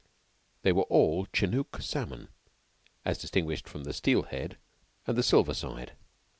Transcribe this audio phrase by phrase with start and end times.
[0.63, 2.29] They were all Chenook salmon,
[3.05, 4.57] as distinguished from the "steel head"
[5.05, 5.93] and the "silver side."